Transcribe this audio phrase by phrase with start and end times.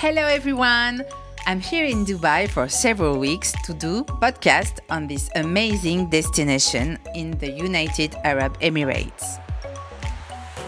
[0.00, 1.02] Hello everyone.
[1.44, 7.32] I'm here in Dubai for several weeks to do podcast on this amazing destination in
[7.38, 9.42] the United Arab Emirates.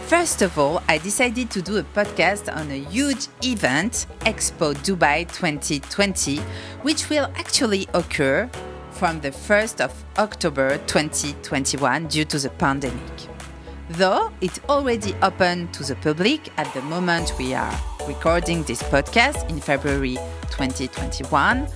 [0.09, 5.33] First of all, I decided to do a podcast on a huge event, Expo Dubai
[5.33, 6.39] 2020,
[6.83, 8.51] which will actually occur
[8.91, 13.13] from the 1st of October 2021 due to the pandemic.
[13.91, 19.49] Though it already opened to the public at the moment we are recording this podcast
[19.51, 20.17] in February
[20.51, 21.69] 2021,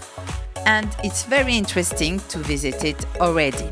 [0.66, 3.70] and it's very interesting to visit it already.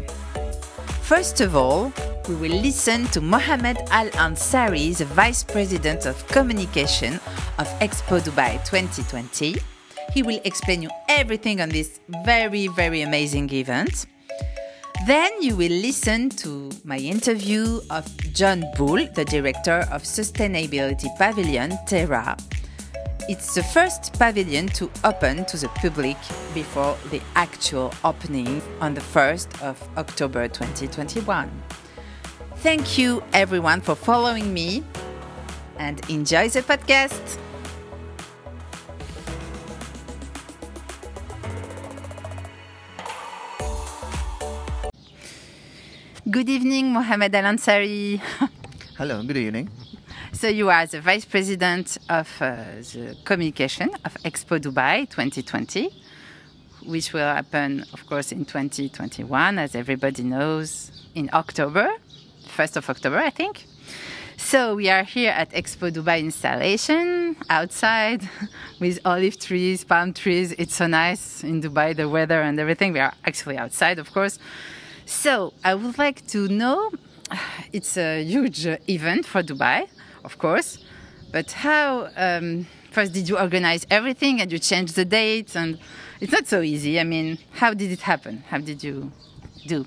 [1.00, 1.92] First of all,
[2.28, 7.14] we will listen to Mohamed Al Ansari, the Vice President of Communication
[7.58, 9.56] of Expo Dubai 2020.
[10.14, 14.06] He will explain you everything on this very, very amazing event.
[15.06, 21.76] Then you will listen to my interview of John Bull, the director of Sustainability Pavilion
[21.86, 22.36] Terra.
[23.28, 26.16] It's the first pavilion to open to the public
[26.54, 31.50] before the actual opening on the 1st of October 2021.
[32.58, 34.84] Thank you everyone for following me
[35.78, 37.38] and enjoy the podcast.
[46.32, 48.18] Good evening, Mohamed Al Ansari.
[48.96, 49.68] Hello, good evening.
[50.32, 52.54] So, you are the Vice President of uh,
[52.92, 55.90] the Communication of Expo Dubai 2020,
[56.86, 61.90] which will happen, of course, in 2021, as everybody knows, in October,
[62.56, 63.66] 1st of October, I think.
[64.38, 68.26] So, we are here at Expo Dubai installation outside
[68.80, 70.52] with olive trees, palm trees.
[70.52, 72.94] It's so nice in Dubai, the weather and everything.
[72.94, 74.38] We are actually outside, of course.
[75.12, 76.90] So, I would like to know
[77.72, 79.86] it's a huge event for Dubai,
[80.24, 80.78] of course,
[81.30, 85.54] but how um, first did you organize everything and you changed the dates?
[85.54, 85.78] And
[86.20, 86.98] it's not so easy.
[86.98, 88.42] I mean, how did it happen?
[88.48, 89.12] How did you
[89.66, 89.86] do?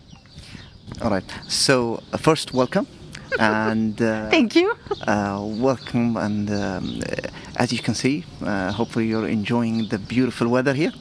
[1.01, 1.29] All right.
[1.49, 2.87] So, uh, first, welcome.
[3.39, 4.75] and uh, Thank you.
[5.05, 6.15] uh, welcome.
[6.17, 10.93] And um, uh, as you can see, uh, hopefully you're enjoying the beautiful weather here.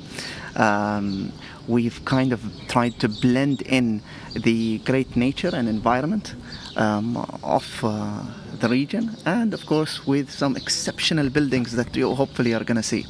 [0.56, 1.32] Um,
[1.68, 4.02] we've kind of tried to blend in
[4.34, 6.34] the great nature and environment
[6.76, 8.22] um, of uh,
[8.60, 12.82] the region, and of course with some exceptional buildings that you hopefully are going to
[12.82, 13.06] see.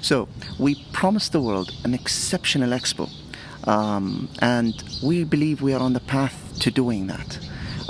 [0.00, 3.08] So we promised the world an exceptional expo,
[3.66, 7.38] um, and we believe we are on the path to doing that.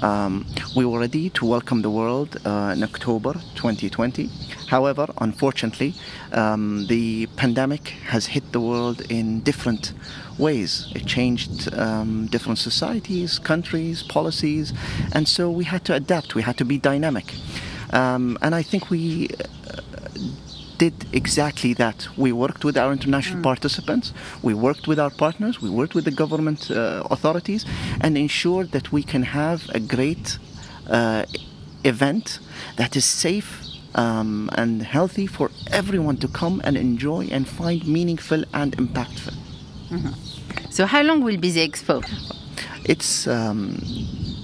[0.02, 4.30] Um, we were ready to welcome the world uh, in October 2020.
[4.68, 5.94] However, unfortunately,
[6.32, 9.92] um, the pandemic has hit the world in different
[10.38, 10.90] ways.
[10.94, 14.72] It changed um, different societies, countries, policies,
[15.12, 16.34] and so we had to adapt.
[16.34, 17.34] We had to be dynamic.
[17.92, 19.82] Um, and I think we uh,
[20.80, 22.08] did exactly that.
[22.16, 26.16] We worked with our international participants, we worked with our partners, we worked with the
[26.22, 27.66] government uh, authorities,
[28.00, 30.38] and ensured that we can have a great
[30.88, 31.24] uh,
[31.84, 32.40] event
[32.76, 33.50] that is safe.
[33.92, 39.34] Um, and healthy for everyone to come and enjoy and find meaningful and impactful.
[40.70, 41.96] So, how long will be the expo?
[42.84, 43.82] It's um,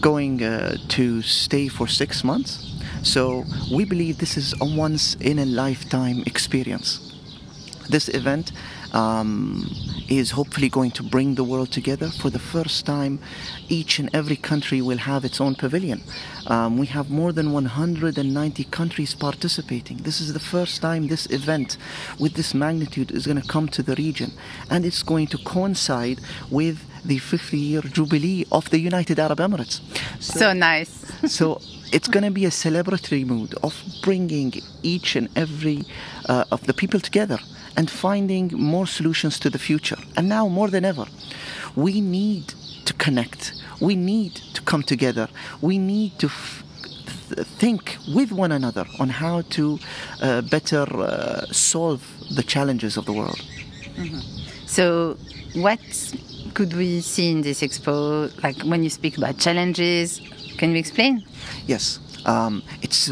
[0.00, 2.65] going uh, to stay for six months.
[3.06, 7.14] So we believe this is a once in a lifetime experience.
[7.88, 8.50] This event
[8.92, 9.70] um,
[10.08, 13.20] is hopefully going to bring the world together for the first time.
[13.68, 16.02] Each and every country will have its own pavilion.
[16.48, 19.98] Um, we have more than 190 countries participating.
[19.98, 21.76] This is the first time this event
[22.18, 24.32] with this magnitude is going to come to the region,
[24.68, 26.18] and it's going to coincide
[26.50, 29.80] with the 50 year jubilee of the United Arab Emirates.
[30.20, 30.90] So nice.
[31.32, 31.60] so
[31.92, 34.52] it's going to be a celebratory mood of bringing
[34.82, 35.84] each and every
[36.28, 37.38] uh, of the people together
[37.76, 39.98] and finding more solutions to the future.
[40.16, 41.06] And now more than ever,
[41.74, 42.54] we need
[42.86, 43.52] to connect.
[43.80, 45.28] We need to come together.
[45.60, 46.62] We need to f-
[47.28, 49.78] th- think with one another on how to
[50.22, 52.02] uh, better uh, solve
[52.34, 53.40] the challenges of the world.
[54.66, 55.16] So,
[55.54, 55.80] what
[56.54, 58.30] could we see in this expo?
[58.42, 60.20] Like when you speak about challenges,
[60.56, 61.24] can you explain?
[61.66, 62.00] Yes.
[62.24, 63.08] Um, it's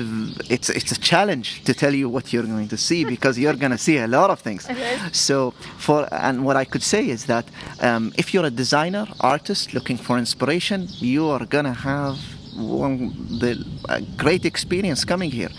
[0.50, 3.70] it's it's a challenge to tell you what you're going to see because you're going
[3.70, 4.69] to see a lot of things.
[5.12, 7.44] So for and what I could say is that
[7.81, 12.19] um, if you're a designer artist looking for inspiration, you are going to have
[12.56, 15.50] one, the a great experience coming here,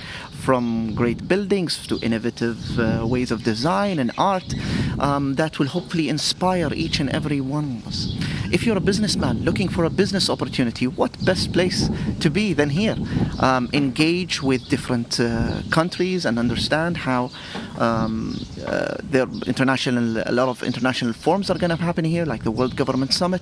[0.46, 4.54] from great buildings to innovative uh, ways of design and art
[5.00, 8.16] um, that will hopefully inspire each and every one of us.
[8.56, 11.90] If you're a businessman looking for a business opportunity, what best place
[12.22, 12.96] to be than here?
[13.42, 17.32] Um, engage with different uh, countries and understand how
[17.78, 22.44] um, uh, there international a lot of international forums are going to happen here, like
[22.46, 23.42] the World Government Summit,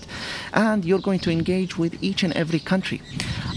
[0.51, 2.99] and you're going to engage with each and every country.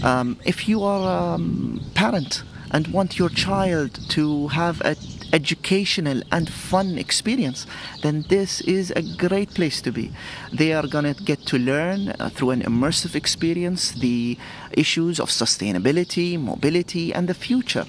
[0.03, 4.95] Um, if you are a um, parent and want your child to have a
[5.33, 7.65] educational and fun experience,
[8.01, 10.11] then this is a great place to be.
[10.51, 14.37] They are going to get to learn uh, through an immersive experience the
[14.71, 17.85] issues of sustainability, mobility, and the future.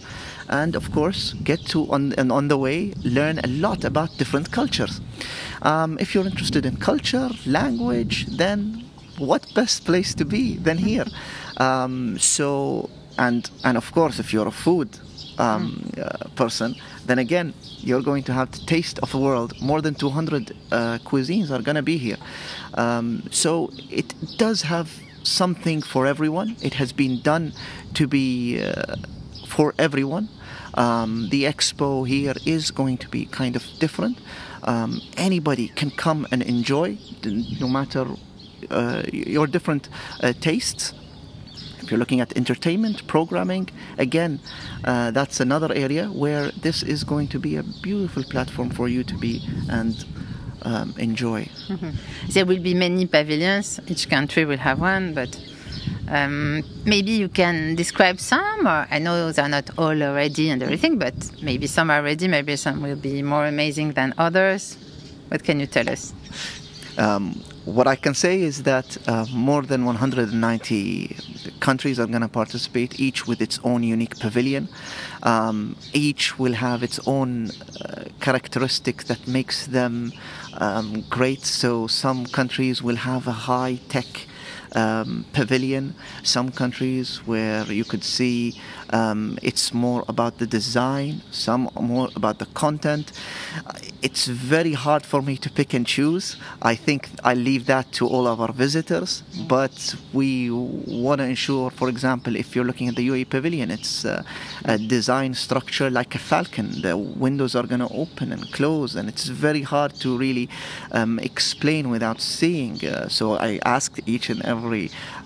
[0.49, 4.51] And of course, get to on and on the way learn a lot about different
[4.51, 5.01] cultures.
[5.63, 8.85] Um, if you're interested in culture, language, then
[9.19, 11.05] what best place to be than here?
[11.59, 12.89] Um, so
[13.19, 14.89] and and of course, if you're a food
[15.39, 16.75] um, uh, person,
[17.07, 19.61] then again, you're going to have the taste of the world.
[19.61, 22.19] More than 200 uh, cuisines are going to be here.
[22.75, 26.57] Um, so it does have something for everyone.
[26.63, 27.53] It has been done
[27.95, 28.97] to be uh,
[29.47, 30.29] for everyone.
[30.75, 34.19] Um, the expo here is going to be kind of different.
[34.63, 36.99] Um, anybody can come and enjoy,
[37.61, 38.07] no matter
[38.71, 39.89] uh, your different
[40.21, 40.93] uh, tastes.
[41.89, 44.41] If you're looking at entertainment, programming, again,
[44.85, 49.03] uh, that's another area where this is going to be a beautiful platform for you
[49.05, 49.41] to be
[49.71, 50.05] and
[50.65, 51.49] um, enjoy.
[51.69, 51.91] Mm-hmm.
[52.29, 53.81] There will be many pavilions.
[53.87, 55.35] Each country will have one, but
[56.09, 58.69] um, maybe you can describe some.
[58.69, 62.29] Or I know they're not all ready and everything, but maybe some are ready.
[62.29, 64.77] Maybe some will be more amazing than others.
[65.29, 66.13] What can you tell us?
[66.99, 71.17] Um, what I can say is that uh, more than 190
[71.61, 74.69] countries are going to participate, each with its own unique pavilion.
[75.23, 80.13] Um, each will have its own uh, characteristic that makes them
[80.55, 81.45] um, great.
[81.45, 84.27] So some countries will have a high tech
[84.75, 85.95] um, pavilion.
[86.23, 88.61] Some countries where you could see
[88.91, 93.13] um, it's more about the design, some more about the content.
[94.03, 96.37] It's very hard for me to pick and choose.
[96.63, 101.71] I think I leave that to all of our visitors, but we want to ensure,
[101.71, 104.23] for example, if you're looking at the UAE pavilion, it's uh,
[104.65, 106.81] a design structure like a falcon.
[106.83, 110.49] The windows are going to open and close, and it's very hard to really
[110.93, 112.85] um, explain without seeing.
[112.85, 114.58] Uh, so I asked each and every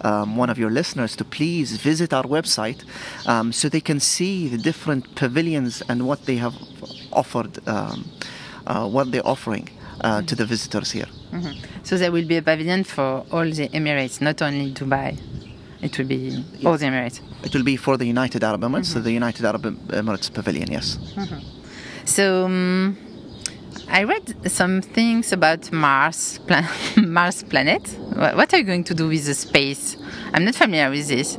[0.02, 2.84] um, one of your listeners to please visit our website
[3.26, 6.54] um, so they can see the different pavilions and what they have
[7.12, 8.10] offered, um,
[8.66, 9.68] uh, what they're offering
[10.00, 10.26] uh, mm-hmm.
[10.26, 11.08] to the visitors here.
[11.32, 11.84] Mm-hmm.
[11.84, 15.18] So there will be a pavilion for all the Emirates, not only Dubai.
[15.80, 17.20] It will be all the Emirates.
[17.44, 18.98] It will be for the United Arab Emirates, mm-hmm.
[18.98, 20.98] so the United Arab Emirates pavilion, yes.
[21.16, 21.38] Mm-hmm.
[22.04, 22.44] So.
[22.44, 22.96] Um,
[23.88, 26.68] I read some things about Mars, plan-
[27.12, 27.86] Mars planet.
[28.14, 29.96] What are you going to do with the space?
[30.32, 31.38] I'm not familiar with this.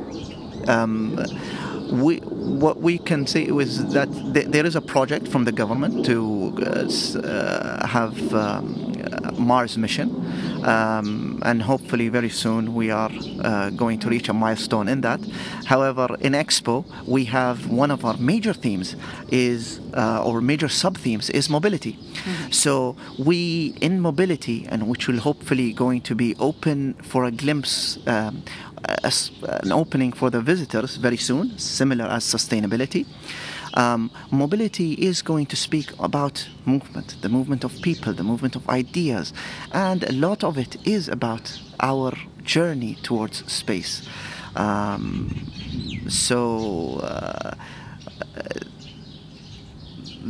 [0.68, 1.16] Um,
[1.90, 6.06] we, what we can say is that th- there is a project from the government
[6.06, 6.88] to uh,
[7.18, 8.94] uh have um,
[9.36, 10.08] Mars mission,
[10.64, 13.10] um, and hopefully very soon we are
[13.42, 15.20] uh, going to reach a milestone in that.
[15.66, 18.96] However, in Expo we have one of our major themes
[19.30, 21.92] is uh, or major sub themes is mobility.
[21.92, 22.50] Mm-hmm.
[22.50, 27.98] So we in mobility, and which will hopefully going to be open for a glimpse
[28.06, 28.42] um,
[29.04, 29.12] a,
[29.62, 33.06] an opening for the visitors very soon, similar as sustainability.
[33.74, 38.68] Um, mobility is going to speak about movement, the movement of people, the movement of
[38.68, 39.32] ideas,
[39.72, 44.08] and a lot of it is about our journey towards space.
[44.54, 45.50] Um,
[46.08, 47.54] so uh,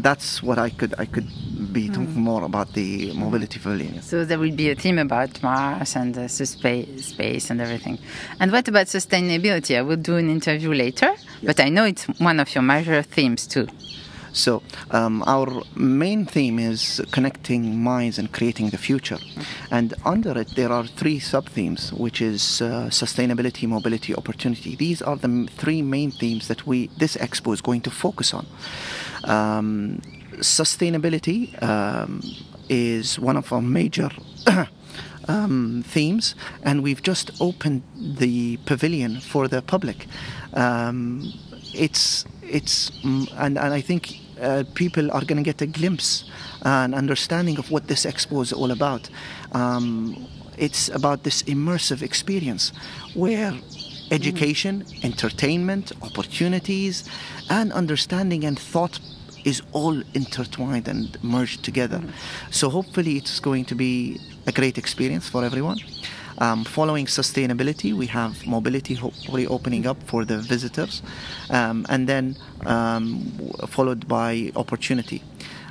[0.02, 1.28] that's what I could I could
[1.72, 2.16] be talking mm.
[2.16, 4.02] more about the mobility for pavilion.
[4.02, 7.98] So there will be a theme about Mars and uh, space, space and everything.
[8.40, 9.76] And what about sustainability?
[9.76, 11.44] I will do an interview later, yes.
[11.44, 13.66] but I know it's one of your major themes too.
[14.32, 19.44] So um, our main theme is connecting minds and creating the future, mm.
[19.70, 24.74] and under it there are three sub themes, which is uh, sustainability, mobility, opportunity.
[24.74, 28.46] These are the three main themes that we this expo is going to focus on.
[29.24, 30.00] Um,
[30.38, 32.22] sustainability um,
[32.68, 34.10] is one of our major
[35.28, 40.06] um, themes, and we've just opened the pavilion for the public.
[40.54, 41.32] Um,
[41.72, 46.24] it's it's mm, and, and I think uh, people are going to get a glimpse
[46.62, 49.08] and understanding of what this expo is all about.
[49.52, 50.26] Um,
[50.56, 52.72] it's about this immersive experience
[53.14, 53.54] where
[54.10, 57.08] education, entertainment, opportunities,
[57.50, 59.00] and understanding and thought
[59.44, 61.98] is all intertwined and merged together.
[61.98, 62.50] Mm-hmm.
[62.50, 65.78] So hopefully it's going to be a great experience for everyone.
[66.38, 71.00] Um, following sustainability, we have mobility hopefully opening up for the visitors,
[71.50, 72.36] um, and then
[72.66, 73.30] um,
[73.68, 75.22] followed by opportunity.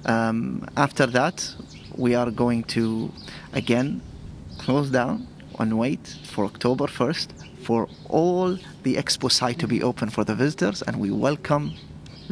[0.06, 1.54] Um, after that,
[1.98, 3.12] we are going to
[3.52, 4.02] again
[4.58, 5.28] close down
[5.60, 7.28] and wait for October 1st
[7.64, 11.74] for all the expo site to be open for the visitors, and we welcome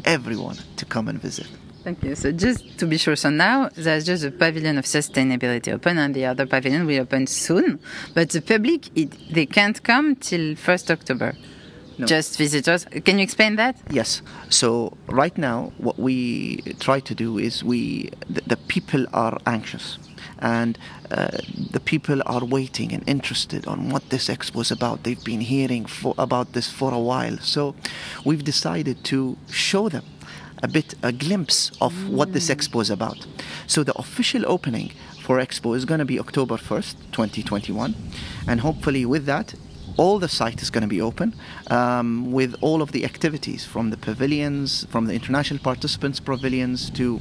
[0.06, 1.48] everyone to come and visit.
[1.84, 2.16] Thank you.
[2.16, 6.14] So just to be sure, so now there's just a pavilion of sustainability open, and
[6.14, 7.80] the other pavilion will open soon.
[8.14, 11.36] But the public, it, they can't come till first October.
[12.02, 12.08] No.
[12.08, 12.86] Just visitors.
[13.06, 13.76] Can you explain that?
[13.92, 14.24] Yes.
[14.50, 20.00] So right now, what we try to do is we the, the people are anxious,
[20.40, 20.80] and
[21.12, 21.38] uh,
[21.70, 25.04] the people are waiting and interested on what this expo is about.
[25.04, 27.76] They've been hearing for, about this for a while, so
[28.26, 30.06] we've decided to show them
[30.64, 33.28] a bit a glimpse of what this expo is about.
[33.68, 34.92] So the official opening
[35.22, 37.94] for expo is going to be October 1st, 2021,
[38.48, 39.54] and hopefully with that
[39.98, 41.34] all the site is going to be open
[41.68, 47.20] um, with all of the activities from the pavilions, from the international participants pavilions to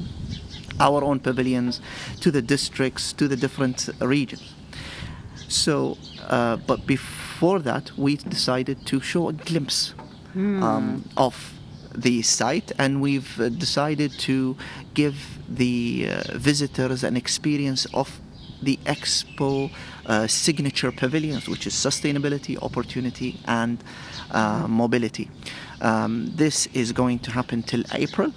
[0.78, 1.80] our own pavilions,
[2.20, 4.54] to the districts, to the different regions.
[5.48, 5.98] So,
[6.28, 9.94] uh, but before that, we decided to show a glimpse
[10.34, 11.54] um, of
[11.94, 14.56] the site, and we've uh, decided to
[14.94, 18.20] give the uh, visitors an experience of
[18.62, 19.70] the expo
[20.10, 23.78] uh, signature pavilions, which is sustainability, opportunity, and
[24.32, 25.30] uh, mobility.
[25.80, 28.32] Um, this is going to happen till April.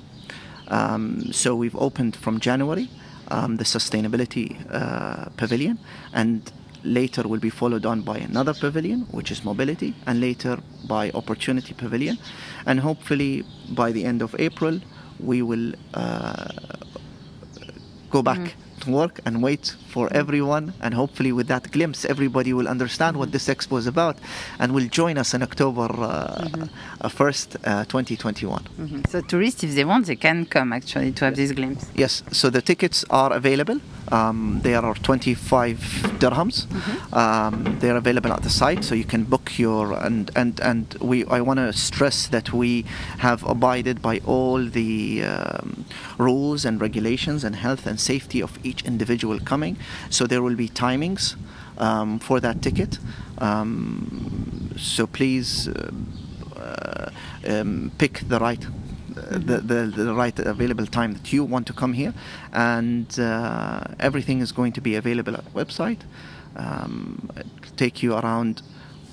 [0.68, 2.89] Um, so we've opened from January
[3.30, 5.80] um, the sustainability uh, pavilion,
[6.13, 6.51] and
[6.84, 11.74] later will be followed on by another pavilion, which is mobility, and later by opportunity
[11.74, 12.18] pavilion,
[12.68, 14.80] and hopefully by the end of April
[15.20, 16.48] we will uh,
[18.12, 23.17] go back work and wait for everyone, and hopefully with that glimpse, everybody will understand
[23.17, 24.17] what this expo is about,
[24.59, 26.67] and will join us in October uh,
[27.01, 29.03] uh, first, uh, 2021.
[29.09, 31.85] So tourists, if they want, they can come actually to have this glimpse.
[31.95, 33.79] Yes, so the tickets are available.
[34.13, 35.77] Um, they are 25
[36.20, 36.67] dirhams.
[37.12, 40.93] Um, they are available at the site, so you can book your and and and
[41.01, 41.25] we.
[41.25, 42.86] I want to stress that we
[43.17, 45.86] have abided by all the um,
[46.20, 49.77] rules and regulations and health and safety of each individual coming.
[50.12, 51.36] So there will be timings
[51.79, 53.00] um, for that ticket.
[53.39, 55.67] Um, so please.
[55.67, 55.91] Uh,
[56.63, 57.10] uh,
[57.48, 58.65] um, pick the right
[59.13, 62.13] the, the, the right available time that you want to come here
[62.51, 66.01] and uh, everything is going to be available at the website
[66.55, 68.62] um, it'll take you around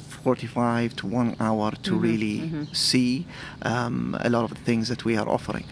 [0.08, 3.26] 45 to one hour to really see
[3.62, 5.64] um, a lot of the things that we are offering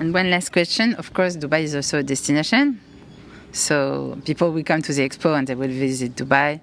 [0.00, 0.94] And one last question.
[0.94, 2.80] Of course, Dubai is also a destination.
[3.52, 6.60] So people will come to the expo and they will visit Dubai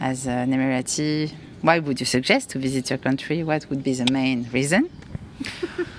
[0.00, 1.32] as an Emirati.
[1.60, 3.44] Why would you suggest to visit your country?
[3.44, 4.88] What would be the main reason?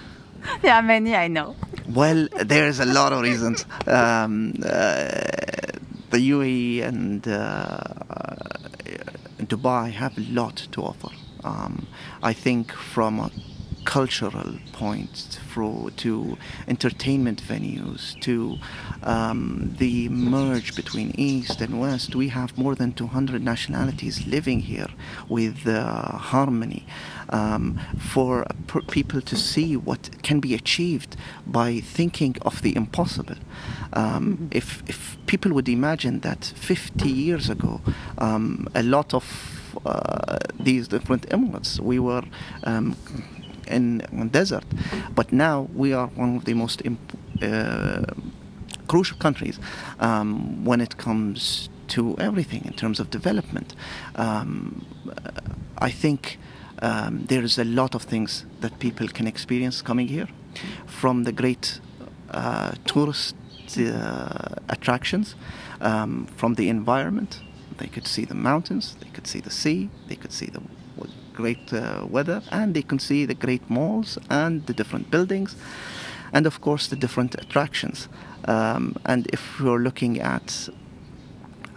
[0.62, 1.56] there are many, I know.
[1.90, 3.66] Well, there's a lot of reasons.
[3.88, 5.22] Um, uh,
[6.12, 7.80] the UAE and uh,
[9.40, 11.10] Dubai have a lot to offer.
[11.44, 11.88] Um,
[12.22, 13.32] I think from a
[13.86, 16.38] cultural points through to
[16.68, 18.58] entertainment venues to
[19.04, 22.16] um, the merge between east and west.
[22.16, 24.88] We have more than 200 nationalities living here
[25.30, 26.86] with uh, harmony
[27.30, 28.46] um, for
[28.90, 33.36] people to see what can be achieved by thinking of the impossible.
[33.94, 37.82] Um, if, if people would imagine that 50 years ago
[38.18, 42.24] um, a lot of uh, these different emirates we were
[42.64, 42.96] um,
[43.68, 44.66] in, desert.
[45.16, 46.82] But now we are one of the most
[47.42, 48.04] uh,
[48.88, 49.60] crucial countries
[50.00, 53.76] um, when it comes to everything in terms of development.
[54.16, 54.86] Um,
[55.78, 56.38] I think
[56.82, 60.28] um, there is a lot of things that people can experience coming here,
[60.86, 61.80] from the great
[62.32, 63.36] uh, tourist
[63.78, 65.36] uh, attractions,
[65.82, 67.42] um, from the environment.
[67.78, 70.62] They could see the mountains, they could see the sea, they could see the
[71.34, 75.56] great uh, weather, and they can see the great malls and the different buildings,
[76.32, 78.08] and of course the different attractions.
[78.46, 80.70] Um, and if we're looking at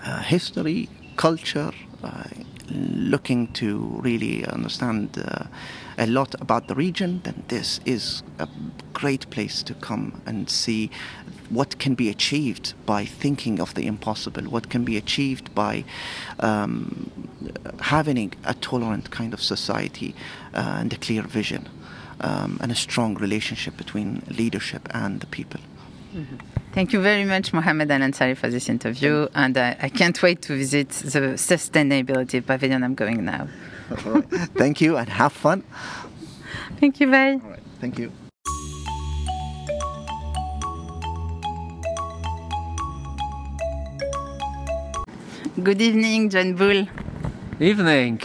[0.04, 1.72] uh, history, culture,
[2.02, 2.24] uh,
[2.70, 5.44] looking to really understand uh,
[5.98, 8.48] a lot about the region, then this is a
[8.92, 10.90] great place to come and see
[11.50, 15.84] what can be achieved by thinking of the impossible, what can be achieved by
[16.40, 17.10] um,
[17.80, 20.14] having a tolerant kind of society
[20.54, 21.68] uh, and a clear vision
[22.20, 25.60] um, and a strong relationship between leadership and the people.
[26.72, 29.28] Thank you very much, Mohamed Al Ansari, for this interview.
[29.34, 32.82] And uh, I can't wait to visit the Sustainability Pavilion.
[32.82, 33.48] I'm going now.
[34.56, 35.62] Thank you and have fun.
[36.80, 37.32] Thank you, bye.
[37.32, 37.60] All right.
[37.80, 38.12] Thank you.
[45.66, 46.86] Good evening, John Bull.
[47.58, 48.20] Evening.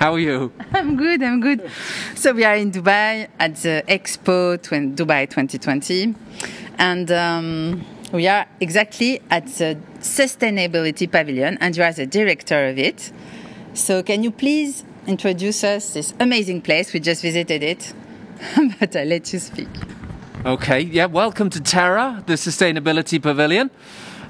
[0.00, 0.52] How are you?
[0.72, 1.70] I'm good, I'm good.
[2.16, 6.16] So we are in Dubai at the Expo Dubai 2020.
[6.78, 12.76] And um, we are exactly at the Sustainability Pavilion, and you are the director of
[12.76, 13.12] it.
[13.72, 16.92] So can you please introduce us this amazing place?
[16.92, 17.94] We just visited it,
[18.80, 19.68] but I'll let you speak.
[20.44, 23.70] Okay, yeah, welcome to Terra, the Sustainability Pavilion.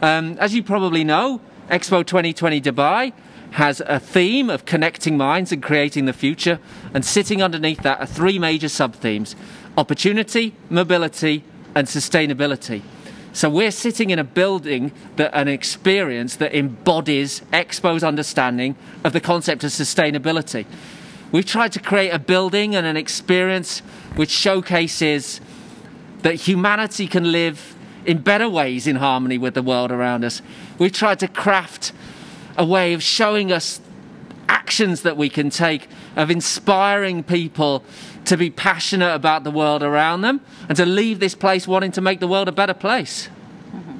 [0.03, 3.13] Um, as you probably know, Expo 2020 Dubai
[3.53, 6.59] has a theme of connecting minds and creating the future,
[6.93, 9.37] and sitting underneath that are three major sub themes
[9.79, 11.45] opportunity, mobility,
[11.77, 12.83] and sustainability.
[13.33, 18.75] So we're sitting in a building that an experience that embodies Expo's understanding
[19.05, 20.67] of the concept of sustainability.
[21.31, 23.79] We've tried to create a building and an experience
[24.17, 25.41] which showcases
[26.23, 30.43] that humanity can live in better ways in harmony with the world around us.
[30.79, 31.93] We've tried to craft
[32.57, 33.81] a way of showing us
[34.49, 37.85] actions that we can take, of inspiring people
[38.25, 42.01] to be passionate about the world around them and to leave this place wanting to
[42.01, 43.29] make the world a better place.
[43.75, 43.99] Mm-hmm.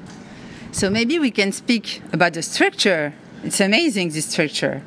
[0.71, 3.13] So maybe we can speak about the structure.
[3.43, 4.83] It's amazing, this structure.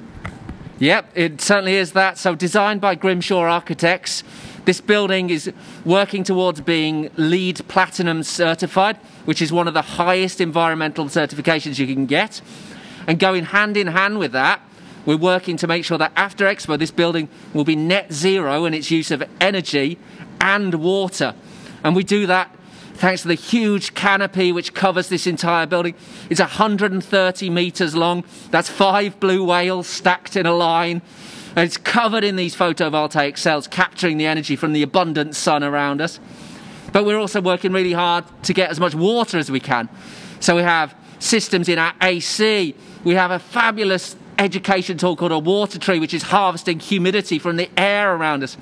[0.79, 2.19] Yep, it certainly is that.
[2.19, 4.25] So, designed by Grimshaw Architects,
[4.65, 5.53] this building is
[5.85, 11.87] working towards being LEED Platinum certified, which is one of the highest environmental certifications you
[11.87, 12.41] can get.
[13.07, 14.61] And going hand in hand with that,
[15.05, 18.73] we're working to make sure that after Expo, this building will be net zero in
[18.73, 19.99] its use of energy
[20.41, 21.35] and water.
[21.83, 22.55] And we do that
[22.95, 25.95] thanks to the huge canopy which covers this entire building.
[26.31, 28.25] It's 130 metres long.
[28.51, 31.03] That's five blue whales stacked in a line.
[31.57, 36.01] And it's covered in these photovoltaic cells, capturing the energy from the abundant sun around
[36.01, 36.19] us.
[36.93, 39.89] But we're also working really hard to get as much water as we can.
[40.41, 42.75] So we have systems in our AC.
[43.05, 47.57] We have a fabulous education tool called a water tree, which is harvesting humidity from
[47.57, 48.57] the air around us.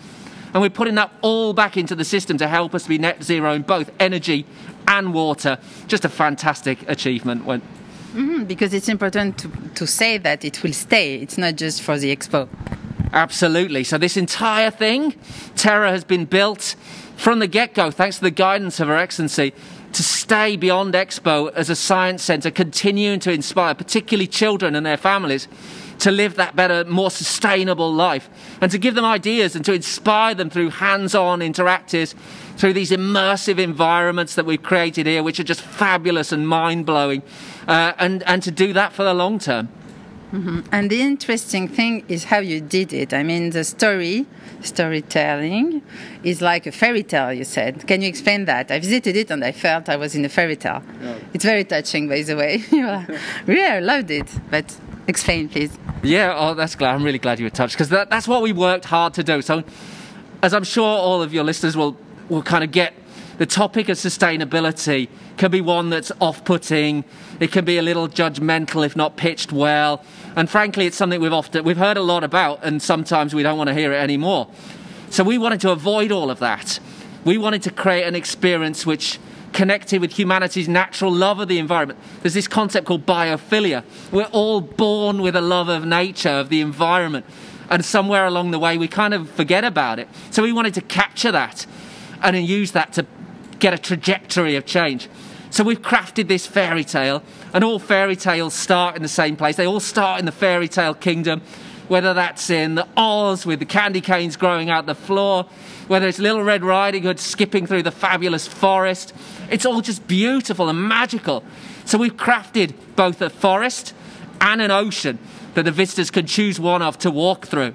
[0.53, 3.55] And we're putting that all back into the system to help us be net zero
[3.55, 4.45] in both energy
[4.87, 5.59] and water.
[5.89, 7.45] Just a fantastic achievement.
[8.15, 11.17] Mhm, because it's important to, to say that it will stay.
[11.17, 12.49] It's not just for the expo.
[13.13, 13.85] Absolutely.
[13.85, 15.15] So, this entire thing,
[15.55, 16.77] Terra, has been built
[17.17, 19.53] from the get go, thanks to the guidance of Her Excellency,
[19.93, 24.97] to stay beyond Expo as a science centre, continuing to inspire, particularly children and their
[24.97, 25.47] families,
[25.99, 30.35] to live that better, more sustainable life, and to give them ideas and to inspire
[30.35, 32.15] them through hands on interactives,
[32.57, 37.23] through these immersive environments that we've created here, which are just fabulous and mind blowing,
[37.69, 39.69] uh, and, and to do that for the long term.
[40.33, 40.61] Mm-hmm.
[40.73, 43.13] And the interesting thing is how you did it.
[43.13, 44.27] I mean, the story,
[44.63, 45.83] storytelling,
[46.23, 47.87] is like a fairy tale, you said.
[47.87, 48.71] Can you explain that?
[48.71, 50.83] I visited it and I felt I was in a fairy tale.
[51.35, 52.65] It's very touching, by the way.
[53.47, 54.29] really, I loved it.
[54.51, 55.77] But explain, please.
[56.03, 56.95] Yeah, oh, that's glad.
[56.95, 59.43] I'm really glad you were touched because that, that's what we worked hard to do.
[59.43, 59.65] So,
[60.43, 61.97] as I'm sure all of your listeners will
[62.29, 62.95] will kind of get,
[63.43, 67.05] the topic of sustainability can be one that's off-putting.
[67.41, 70.05] It can be a little judgmental if not pitched well.
[70.37, 73.59] And frankly, it's something we've often we've heard a lot about, and sometimes we don't
[73.59, 74.49] want to hear it anymore.
[75.11, 76.79] So we wanted to avoid all of that.
[77.25, 79.19] We wanted to create an experience which
[79.53, 81.99] connected with humanity's natural love of the environment.
[82.21, 83.83] There's this concept called biophilia.
[84.13, 87.27] We're all born with a love of nature, of the environment.
[87.69, 90.09] And somewhere along the way, we kind of forget about it.
[90.31, 91.67] So we wanted to capture that
[92.23, 93.05] and use that to
[93.63, 95.09] get a trajectory of change.
[95.51, 97.23] So we've crafted this fairy tale,
[97.55, 99.55] and all fairy tales start in the same place.
[99.55, 101.43] They all start in the fairy tale kingdom,
[101.87, 105.47] whether that's in the Oz with the candy canes growing out the floor,
[105.87, 109.15] whether it's Little Red Riding Hood skipping through the fabulous forest.
[109.49, 111.45] It's all just beautiful and magical.
[111.85, 113.95] So we've crafted both a forest
[114.41, 115.21] and an ocean
[115.55, 117.75] that the visitors can choose one of to walk through.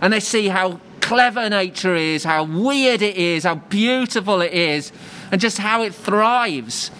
[0.00, 4.92] And they see how clever nature is, how weird it is, how beautiful it is,
[5.30, 6.90] and just how it thrives.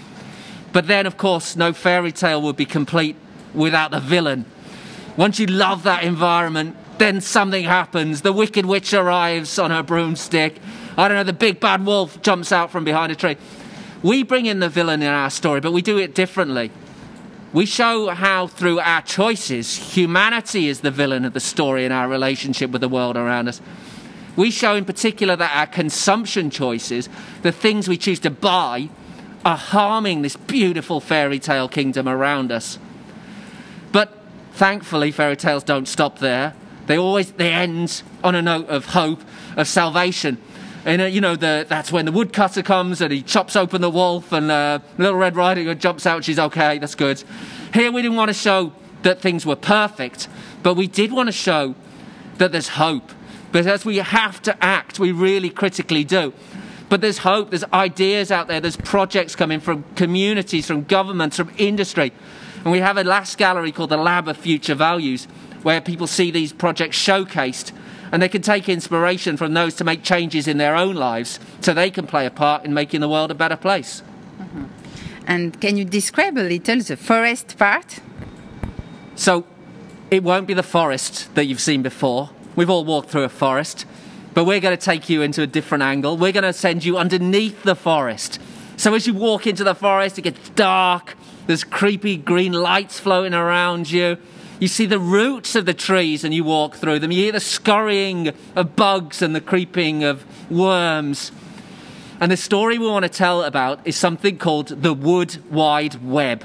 [0.73, 3.17] But then, of course, no fairy tale would be complete
[3.55, 4.45] without the villain.
[5.17, 8.23] Once you love that environment, then something happens.
[8.23, 10.61] The Wicked Witch arrives on her broomstick.
[10.97, 13.37] I don't know, the big bad wolf jumps out from behind a tree.
[14.03, 16.71] We bring in the villain in our story, but we do it differently.
[17.53, 22.09] We show how, through our choices, humanity is the villain of the story in our
[22.09, 23.61] relationship with the world around us.
[24.39, 27.09] We show, in particular, that our consumption choices,
[27.43, 28.89] the things we choose to buy,
[29.45, 32.79] are harming this beautiful fairy tale kingdom around us.
[33.91, 34.17] But
[34.53, 36.55] thankfully, fairy tales don't stop there.
[36.87, 39.23] They always they end on a note of hope,
[39.57, 40.39] of salvation.
[40.85, 43.91] And uh, you know, the, that's when the woodcutter comes and he chops open the
[43.91, 46.23] wolf, and uh, Little Red Riding Hood jumps out.
[46.23, 46.79] She's okay.
[46.79, 47.25] That's good.
[47.75, 48.73] Here we didn't want to show
[49.03, 50.29] that things were perfect,
[50.63, 51.75] but we did want to show
[52.37, 53.11] that there's hope.
[53.53, 56.33] Because we have to act, we really critically do.
[56.89, 61.51] But there's hope, there's ideas out there, there's projects coming from communities, from governments, from
[61.59, 62.13] industry.
[62.65, 65.27] And we have a last gallery called the Lab of Future Values,
[65.63, 67.73] where people see these projects showcased
[68.11, 71.75] and they can take inspiration from those to make changes in their own lives so
[71.75, 74.03] they can play a part in making the world a better place.
[74.41, 74.65] Mm-hmm.
[75.27, 78.01] And can you describe a little the forest part?
[79.15, 79.45] So,
[80.11, 82.31] it won't be the forest that you've seen before.
[82.59, 83.87] We've all walked through a forest,
[84.35, 86.17] but we're going to take you into a different angle.
[86.17, 88.41] We're going to send you underneath the forest.
[88.77, 91.15] So, as you walk into the forest, it gets dark,
[91.47, 94.19] there's creepy green lights floating around you.
[94.59, 97.13] You see the roots of the trees and you walk through them.
[97.13, 101.31] You hear the scurrying of bugs and the creeping of worms.
[102.19, 106.45] And the story we want to tell about is something called the Wood Wide Web.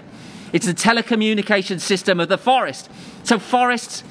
[0.52, 2.88] It's the telecommunication system of the forest.
[3.24, 4.04] So, forests,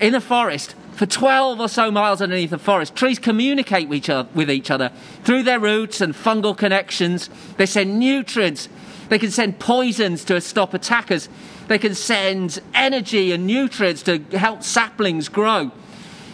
[0.00, 4.68] in a forest, for 12 or so miles underneath the forest, trees communicate with each,
[4.68, 4.90] other,
[5.22, 7.30] through their roots and fungal connections.
[7.56, 8.68] They send nutrients,
[9.08, 11.28] they can send poisons to stop attackers,
[11.68, 15.70] they can send energy and nutrients to help saplings grow.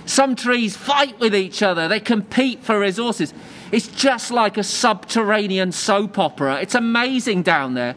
[0.07, 3.35] Some trees fight with each other, they compete for resources.
[3.71, 6.63] It's just like a subterranean soap opera.
[6.63, 7.97] It's amazing down there.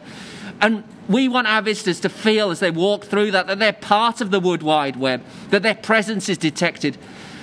[0.60, 4.20] And we want our visitors to feel as they walk through that that they're part
[4.20, 6.98] of the wood wide web, that their presence is detected,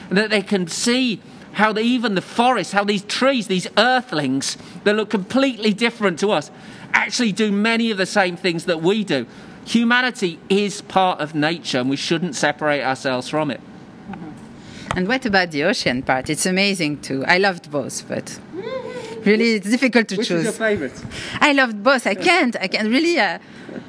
[0.10, 1.22] and that they can see
[1.54, 6.32] how they, even the forest, how these trees, these earthlings that look completely different to
[6.32, 6.52] us,
[6.94, 9.26] actually do many of the same things that we do.
[9.66, 13.62] Humanity is part of nature and we shouldn't separate ourselves from it.
[14.10, 14.98] Mm-hmm.
[14.98, 16.30] And what about the ocean part?
[16.30, 17.24] It's amazing too.
[17.26, 18.40] I loved both, but
[19.26, 20.46] really it's difficult to Which choose.
[20.46, 21.04] Which is your favorite?
[21.40, 22.08] I loved both.
[22.08, 22.56] I can't.
[22.56, 23.20] I can't really.
[23.20, 23.40] Uh,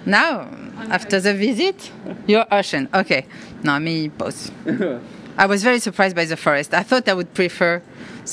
[0.05, 0.49] now,
[0.90, 1.90] after the visit,
[2.27, 2.88] your ocean.
[2.92, 3.27] Okay.
[3.62, 4.51] No, me both.
[5.38, 6.72] I was very surprised by the forest.
[6.72, 7.83] I thought I would prefer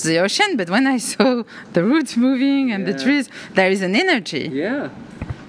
[0.03, 2.93] the ocean, but when I saw the roots moving and yeah.
[2.93, 4.49] the trees, there is an energy.
[4.51, 4.89] Yeah.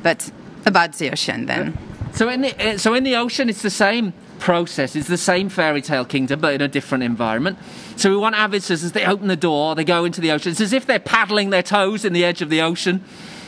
[0.02, 0.30] But
[0.66, 1.78] about the ocean then.
[2.12, 4.12] So in the uh, so in the ocean, it's the same
[4.44, 4.94] process.
[4.94, 7.58] It's the same fairy tale kingdom, but in a different environment.
[7.96, 10.52] So we want visitors as they open the door, they go into the ocean.
[10.52, 13.02] It's as if they're paddling their toes in the edge of the ocean.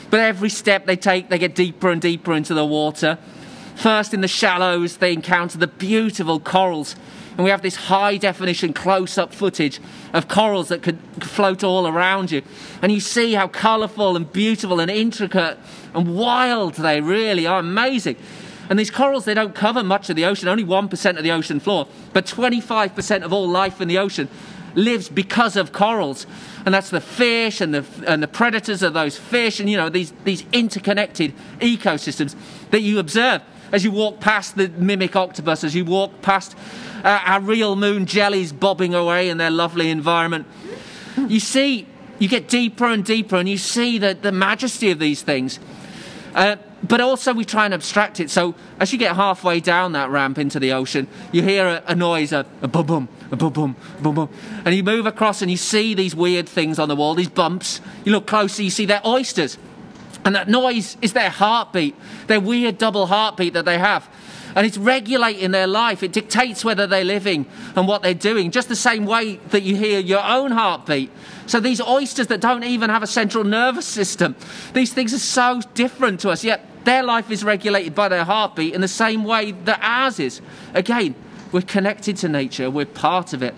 [0.09, 3.19] But every step they take, they get deeper and deeper into the water.
[3.75, 6.97] First, in the shallows, they encounter the beautiful corals.
[7.37, 9.81] And we have this high definition close up footage
[10.15, 12.41] of corals that could float all around you.
[12.81, 15.59] And you see how colourful and beautiful and intricate
[15.93, 17.59] and wild they really are.
[17.59, 18.17] Amazing.
[18.69, 21.61] And these corals, they don't cover much of the ocean, only 1% of the ocean
[21.61, 24.29] floor, but 25% of all life in the ocean
[24.75, 26.27] lives because of corals.
[26.65, 29.89] And that's the fish and the, and the predators of those fish, and you know,
[29.89, 32.37] these, these interconnected ecosystems
[32.71, 36.57] that you observe as you walk past the mimic octopus, as you walk past
[37.05, 40.47] uh, our real moon jellies bobbing away in their lovely environment.
[41.17, 41.87] You see,
[42.19, 45.59] you get deeper and deeper, and you see the, the majesty of these things.
[46.35, 48.31] Uh, but also we try and abstract it.
[48.31, 51.95] So as you get halfway down that ramp into the ocean, you hear a, a
[51.95, 54.29] noise, a, a boom boom, a boom boom, boom boom,
[54.65, 57.81] and you move across and you see these weird things on the wall, these bumps.
[58.05, 59.59] You look closer, you see they're oysters,
[60.25, 61.95] and that noise is their heartbeat,
[62.27, 64.09] their weird double heartbeat that they have.
[64.57, 66.03] And it's regulating their life.
[66.03, 67.45] It dictates whether they're living
[67.77, 71.11] and what they're doing, just the same way that you hear your own heartbeat.
[71.47, 74.35] So these oysters that don't even have a central nervous system,
[74.73, 78.75] these things are so different to us, yet their life is regulated by their heartbeat
[78.75, 80.41] in the same way that ours is.
[80.73, 81.15] Again,
[81.53, 83.55] we're connected to nature, we're part of it.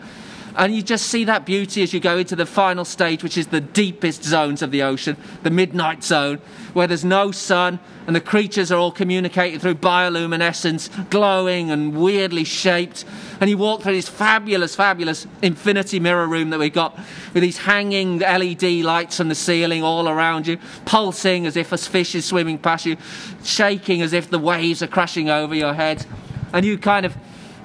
[0.59, 3.47] And you just see that beauty as you go into the final stage, which is
[3.47, 6.41] the deepest zones of the ocean, the midnight zone,
[6.73, 12.43] where there's no sun and the creatures are all communicating through bioluminescence, glowing and weirdly
[12.43, 13.05] shaped.
[13.41, 16.97] And you walk through this fabulous, fabulous infinity mirror room that we've got
[17.35, 21.79] with these hanging LED lights from the ceiling all around you, pulsing as if a
[21.79, 22.97] fish is swimming past you,
[23.45, 26.05] shaking as if the waves are crashing over your head.
[26.53, 27.17] And you kind of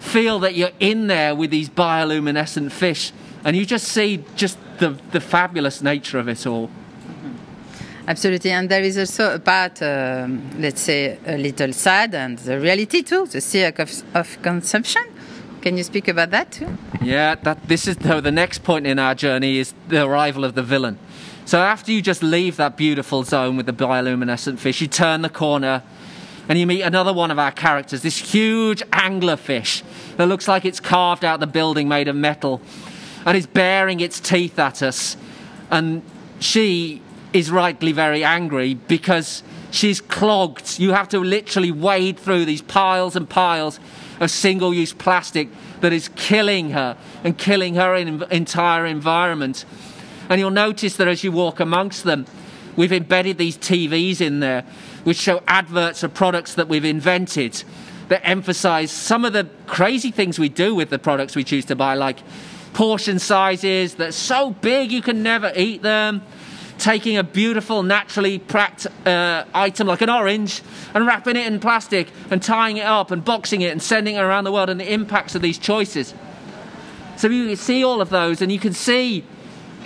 [0.03, 3.11] feel that you're in there with these bioluminescent fish
[3.43, 6.69] and you just see just the, the fabulous nature of it all.
[8.05, 12.59] Absolutely, and there is also a part, um, let's say, a little sad, and the
[12.59, 15.03] reality too, the circle of, of consumption.
[15.61, 16.77] Can you speak about that too?
[17.01, 20.53] Yeah, that this is the, the next point in our journey is the arrival of
[20.53, 20.99] the villain.
[21.45, 25.29] So after you just leave that beautiful zone with the bioluminescent fish, you turn the
[25.29, 25.81] corner
[26.49, 29.83] and you meet another one of our characters, this huge anglerfish
[30.17, 32.61] that looks like it's carved out the building made of metal
[33.25, 35.15] and is baring its teeth at us.
[35.71, 36.03] And
[36.39, 37.01] she
[37.31, 40.79] is rightly very angry because she's clogged.
[40.79, 43.79] You have to literally wade through these piles and piles
[44.19, 45.49] of single use plastic
[45.81, 49.65] that is killing her and killing her entire environment.
[50.29, 52.25] And you'll notice that as you walk amongst them,
[52.75, 54.63] we've embedded these TVs in there
[55.03, 57.63] which show adverts of products that we've invented
[58.09, 61.75] that emphasize some of the crazy things we do with the products we choose to
[61.75, 62.19] buy, like
[62.73, 66.21] portion sizes that are so big you can never eat them
[66.77, 70.61] taking a beautiful, naturally packed uh, item like an orange
[70.93, 74.19] and wrapping it in plastic and tying it up and boxing it and sending it
[74.19, 76.13] around the world and the impacts of these choices.
[77.15, 79.23] So you see all of those and you can see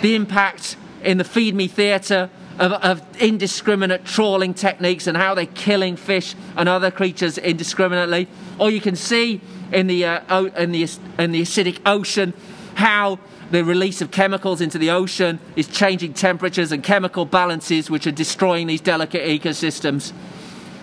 [0.00, 5.46] the impact in the Feed Me Theatre of, of, indiscriminate trawling techniques and how they're
[5.46, 8.28] killing fish and other creatures indiscriminately.
[8.58, 9.40] Or you can see
[9.72, 10.82] in the, uh, in the,
[11.18, 12.34] in the acidic ocean
[12.74, 13.18] how
[13.50, 18.12] the release of chemicals into the ocean is changing temperatures and chemical balances, which are
[18.12, 20.12] destroying these delicate ecosystems.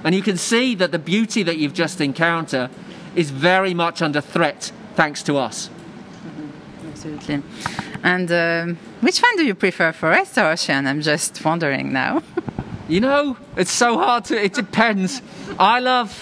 [0.03, 2.69] And you can see that the beauty that you've just encountered
[3.15, 5.69] is very much under threat thanks to us.
[5.69, 6.87] Mm-hmm.
[6.89, 7.43] Absolutely.
[8.05, 10.85] And um, which one do you prefer, forest or ocean?
[10.85, 12.21] I'm just wondering now.
[12.87, 14.39] you know, it's so hard to.
[14.39, 15.23] It depends.
[15.57, 16.13] I love.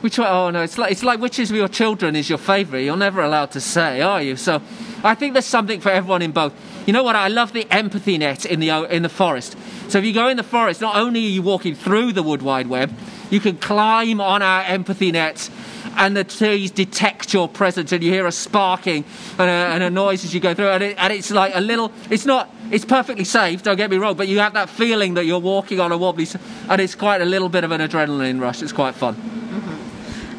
[0.00, 0.28] Which one?
[0.28, 2.84] Oh no, it's like it's like which of your children is your favourite.
[2.84, 4.36] You're never allowed to say, are you?
[4.36, 4.62] So
[5.04, 6.54] I think there's something for everyone in both.
[6.86, 7.16] You know what?
[7.16, 9.58] I love the empathy net in the in the forest.
[9.88, 12.40] So if you go in the forest, not only are you walking through the wood
[12.40, 12.94] wide web,
[13.28, 15.50] you can climb on our empathy net
[15.96, 19.04] and the trees detect your presence and you hear a sparking
[19.38, 21.60] and a, and a noise as you go through and, it, and, it's like a
[21.60, 25.14] little it's not it's perfectly safe don't get me wrong but you have that feeling
[25.14, 26.26] that you're walking on a wobbly
[26.68, 29.16] and it's quite a little bit of an adrenaline rush it's quite fun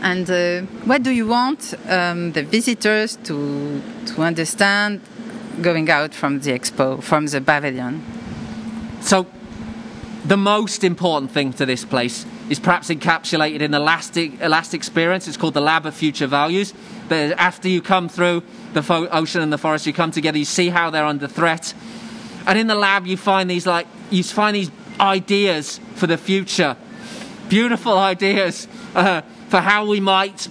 [0.02, 5.02] and uh, what do you want um, the visitors to to understand
[5.62, 8.04] going out from the expo, from the pavilion?
[9.02, 9.26] So,
[10.24, 15.28] the most important thing to this place is perhaps encapsulated in the last, experience.
[15.28, 16.74] It's called the Lab of Future Values.
[17.10, 20.70] That after you come through the ocean and the forest, you come together, you see
[20.70, 21.74] how they're under threat,
[22.46, 26.76] and in the lab you find these like you find these ideas for the future,
[27.50, 28.68] beautiful ideas.
[28.96, 30.48] Uh, for how we might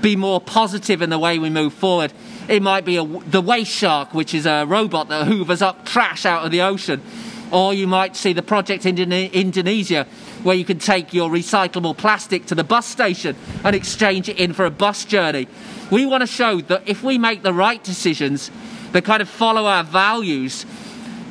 [0.00, 2.12] be more positive in the way we move forward.
[2.48, 6.24] It might be a, the waste shark, which is a robot that hoovers up trash
[6.24, 7.02] out of the ocean.
[7.50, 10.06] Or you might see the project in Indonesia,
[10.42, 14.52] where you can take your recyclable plastic to the bus station and exchange it in
[14.52, 15.48] for a bus journey.
[15.90, 18.50] We want to show that if we make the right decisions
[18.92, 20.66] that kind of follow our values,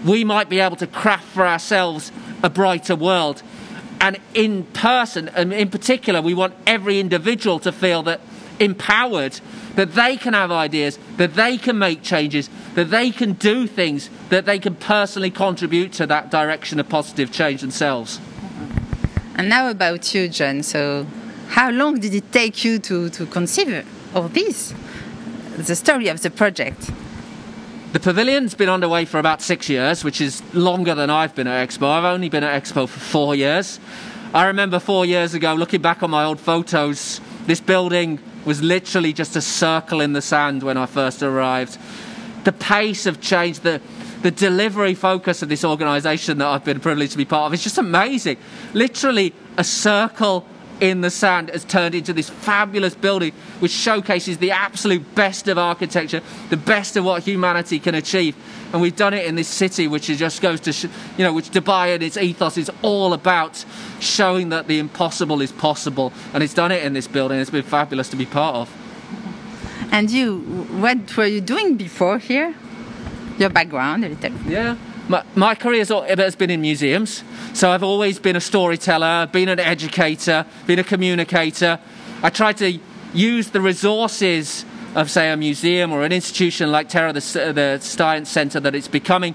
[0.06, 2.12] we might be able to craft for ourselves
[2.44, 3.44] a brighter world
[4.02, 8.22] and in person, and in particular, we want every individual to feel that
[8.60, 9.40] empowered,
[9.76, 14.10] that they can have ideas, that they can make changes, that they can do things,
[14.30, 18.20] that they can personally contribute to that direction of positive change themselves.
[19.36, 20.64] And now about you, John.
[20.64, 21.06] So,
[21.50, 24.74] how long did it take you to, to conceive of this,
[25.58, 26.92] the story of the project?
[27.94, 31.70] The pavilion's been underway for about six years, which is longer than I've been at
[31.70, 31.90] Expo.
[31.90, 33.80] I've only been at Expo for four years.
[34.34, 39.14] I remember four years ago, looking back on my old photos, this building was literally
[39.14, 41.78] just a circle in the sand when I first arrived.
[42.46, 43.82] The pace of change, the
[44.26, 47.64] the delivery focus of this organisation that I've been privileged to be part of is
[47.64, 48.38] just amazing.
[48.74, 50.48] Literally a circle
[50.82, 55.60] in the sand has turned into this fabulous building which showcases the absolute best of
[55.60, 58.36] architecture, the best of what humanity can achieve.
[58.74, 61.52] And we've done it in this city, which just goes to, sh- you know, which
[61.52, 63.64] Dubai and its ethos is all about
[64.00, 66.12] showing that the impossible is possible.
[66.34, 67.40] And it's done it in this building.
[67.40, 68.85] It's been fabulous to be part of.
[69.96, 70.40] And you,
[70.82, 72.54] what were you doing before here?
[73.38, 74.34] Your background, a little.
[74.46, 74.76] Yeah.
[75.08, 79.62] My, my career has been in museums, so I've always been a storyteller, been an
[79.62, 81.80] educator, been a communicator.
[82.22, 82.78] I try to
[83.14, 87.22] use the resources of, say, a museum or an institution like Terra, the,
[87.56, 89.34] the Science Centre, that it's becoming,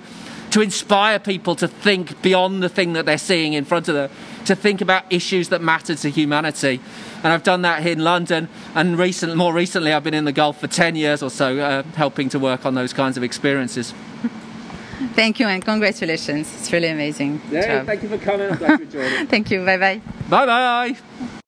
[0.51, 4.11] to inspire people to think beyond the thing that they're seeing in front of them,
[4.47, 6.81] to think about issues that matter to humanity.
[7.23, 10.33] And I've done that here in London, and recent, more recently, I've been in the
[10.33, 13.95] Gulf for 10 years or so, uh, helping to work on those kinds of experiences.
[15.15, 16.53] Thank you and congratulations.
[16.59, 17.41] It's really amazing.
[17.51, 17.87] Yeah, job.
[17.87, 18.51] thank you for coming.
[18.51, 19.29] I'm glad you enjoyed it.
[19.31, 19.65] thank you.
[19.65, 20.01] Bye bye.
[20.29, 21.40] Bye bye.